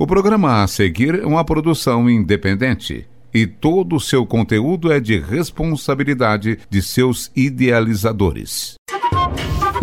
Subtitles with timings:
[0.00, 5.18] O programa a seguir é uma produção independente e todo o seu conteúdo é de
[5.18, 8.76] responsabilidade de seus idealizadores.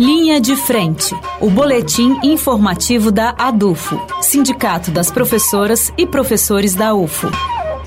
[0.00, 7.28] Linha de Frente, o boletim informativo da ADUFO, Sindicato das Professoras e Professores da UFO.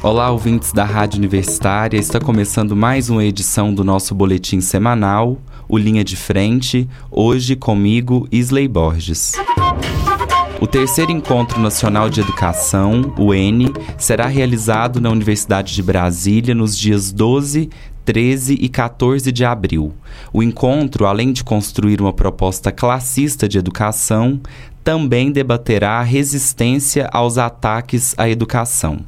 [0.01, 1.97] Olá, ouvintes da Rádio Universitária.
[1.97, 5.37] Está começando mais uma edição do nosso boletim semanal,
[5.67, 9.33] o Linha de Frente, hoje comigo, Isley Borges.
[10.61, 16.77] O terceiro Encontro Nacional de Educação, o ENE, será realizado na Universidade de Brasília nos
[16.77, 17.67] dias 12,
[18.05, 19.91] 13 e 14 de abril.
[20.31, 24.39] O encontro, além de construir uma proposta classista de educação,
[24.83, 28.99] também debaterá a resistência aos ataques à educação.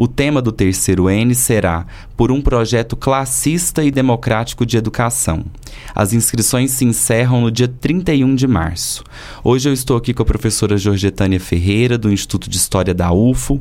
[0.00, 1.84] O tema do terceiro N será
[2.16, 5.44] Por um projeto classista e democrático de educação.
[5.92, 9.02] As inscrições se encerram no dia 31 de março.
[9.42, 13.60] Hoje eu estou aqui com a professora Georgetânia Ferreira, do Instituto de História da UFO,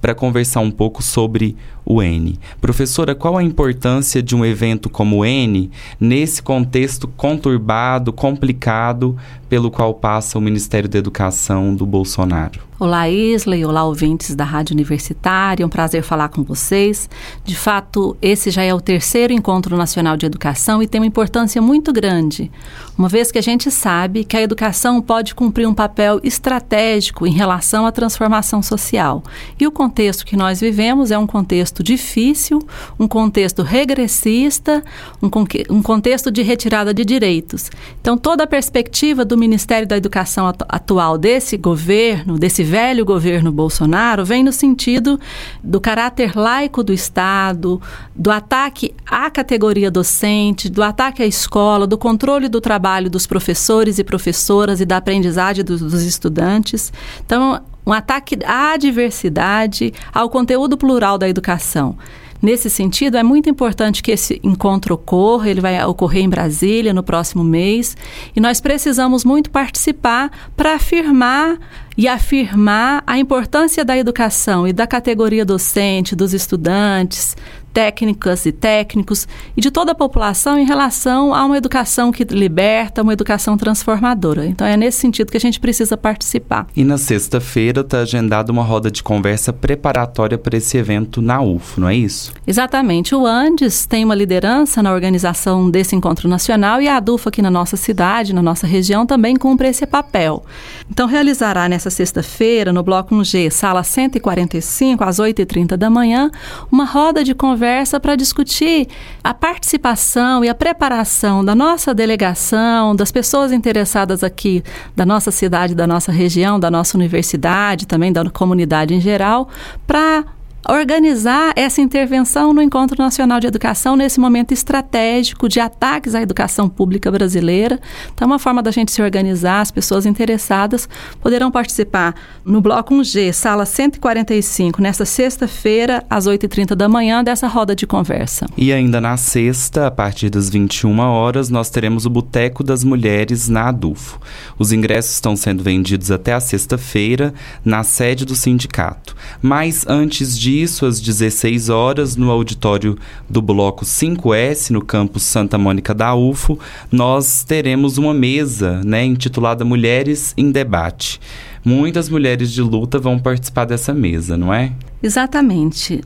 [0.00, 2.38] para conversar um pouco sobre o N.
[2.60, 9.16] Professora, qual a importância de um evento como o N nesse contexto conturbado, complicado
[9.48, 12.60] pelo qual passa o Ministério da Educação do Bolsonaro?
[12.76, 13.64] Olá, Isley.
[13.64, 15.62] Olá, ouvintes da Rádio Universitária.
[15.62, 17.08] É um prazer falar com vocês.
[17.44, 21.62] De fato, esse já é o terceiro Encontro Nacional de Educação e tem uma importância
[21.62, 22.50] muito grande,
[22.98, 27.32] uma vez que a gente sabe que a educação pode cumprir um papel estratégico em
[27.32, 29.22] relação à transformação social.
[29.58, 32.60] E o contexto que nós vivemos é um contexto difícil,
[32.98, 34.82] um contexto regressista,
[35.22, 35.28] um,
[35.70, 37.70] um contexto de retirada de direitos.
[38.00, 44.24] Então, toda a perspectiva do Ministério da Educação atual desse governo, desse velho governo Bolsonaro
[44.24, 45.18] vem no sentido
[45.62, 47.80] do caráter laico do Estado,
[48.14, 53.98] do ataque à categoria docente, do ataque à escola, do controle do trabalho dos professores
[53.98, 56.92] e professoras e da aprendizagem dos, dos estudantes.
[57.24, 61.96] Então, um ataque à diversidade, ao conteúdo plural da educação.
[62.44, 67.02] Nesse sentido, é muito importante que esse encontro ocorra, ele vai ocorrer em Brasília no
[67.02, 67.96] próximo mês,
[68.36, 71.58] e nós precisamos muito participar para afirmar
[71.96, 77.34] e afirmar a importância da educação e da categoria docente, dos estudantes,
[77.74, 79.26] técnicas e técnicos
[79.56, 84.46] e de toda a população em relação a uma educação que liberta, uma educação transformadora.
[84.46, 86.68] Então é nesse sentido que a gente precisa participar.
[86.76, 91.80] E na sexta-feira está agendada uma roda de conversa preparatória para esse evento na UFO,
[91.80, 92.32] não é isso?
[92.46, 93.12] Exatamente.
[93.12, 97.50] O Andes tem uma liderança na organização desse encontro nacional e a ADUFA aqui na
[97.50, 100.44] nossa cidade, na nossa região, também cumpre esse papel.
[100.88, 106.30] Então realizará nessa sexta-feira, no Bloco 1G, sala 145, às 8h30 da manhã,
[106.70, 108.86] uma roda de conversa conversa para discutir
[109.22, 114.62] a participação e a preparação da nossa delegação, das pessoas interessadas aqui
[114.94, 119.48] da nossa cidade, da nossa região, da nossa universidade, também da comunidade em geral,
[119.86, 120.26] para
[120.68, 126.68] organizar essa intervenção no Encontro Nacional de Educação nesse momento estratégico de ataques à educação
[126.68, 127.78] pública brasileira.
[128.12, 130.88] Então, é uma forma da gente se organizar, as pessoas interessadas
[131.20, 132.14] poderão participar
[132.44, 138.46] no Bloco 1G, sala 145, nesta sexta-feira, às 8h30 da manhã, dessa roda de conversa.
[138.56, 143.48] E ainda na sexta, a partir das 21 horas, nós teremos o Boteco das Mulheres
[143.48, 144.18] na Adufo.
[144.58, 149.14] Os ingressos estão sendo vendidos até a sexta-feira, na sede do sindicato.
[149.42, 152.96] Mas antes de isso, às 16 horas, no auditório
[153.28, 156.58] do Bloco 5S, no campus Santa Mônica da UFO,
[156.90, 161.20] nós teremos uma mesa né, intitulada Mulheres em Debate.
[161.64, 164.72] Muitas mulheres de luta vão participar dessa mesa, não é?
[165.02, 166.02] Exatamente.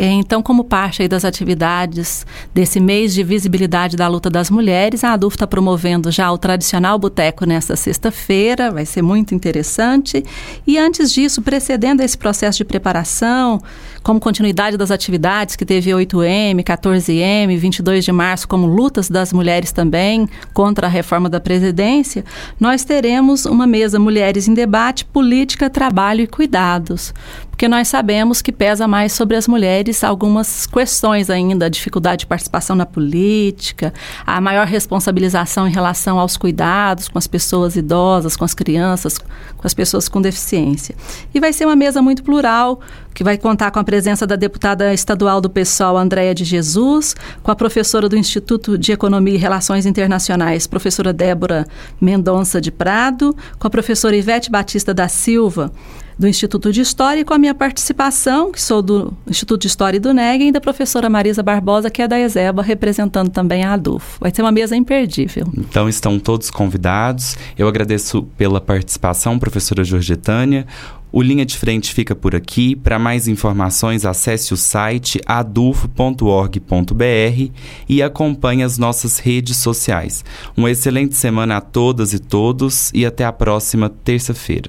[0.00, 5.12] É, então, como parte das atividades desse mês de visibilidade da luta das mulheres, a
[5.12, 10.22] ADUF está promovendo já o tradicional boteco nesta sexta-feira, vai ser muito interessante.
[10.64, 13.60] E antes disso, precedendo esse processo de preparação,
[14.00, 19.72] como continuidade das atividades que teve 8M, 14M, 22 de março, como lutas das mulheres
[19.72, 22.24] também contra a reforma da Presidência,
[22.60, 27.12] nós teremos uma mesa Mulheres em Debate, Política, Trabalho e Cuidados
[27.58, 32.26] porque nós sabemos que pesa mais sobre as mulheres algumas questões ainda, a dificuldade de
[32.26, 33.92] participação na política,
[34.26, 39.66] a maior responsabilização em relação aos cuidados com as pessoas idosas, com as crianças, com
[39.66, 40.94] as pessoas com deficiência.
[41.34, 42.80] E vai ser uma mesa muito plural,
[43.14, 47.50] que vai contar com a presença da deputada estadual do PSOL, Andréia de Jesus, com
[47.50, 51.66] a professora do Instituto de Economia e Relações Internacionais, professora Débora
[52.00, 55.72] Mendonça de Prado, com a professora Ivete Batista da Silva,
[56.18, 59.98] do Instituto de História, e com a minha participação, que sou do Instituto de História
[59.98, 63.74] e do NEG, e da professora Marisa Barbosa, que é da ESEBA, representando também a
[63.74, 64.18] ADUFO.
[64.20, 65.46] Vai ser uma mesa imperdível.
[65.56, 67.36] Então estão todos convidados.
[67.56, 70.66] Eu agradeço pela participação, professora Georgetânia.
[71.10, 72.76] O Linha de Frente fica por aqui.
[72.76, 77.52] Para mais informações, acesse o site adufo.org.br
[77.88, 80.24] e acompanhe as nossas redes sociais.
[80.56, 84.68] Uma excelente semana a todas e todos e até a próxima terça-feira.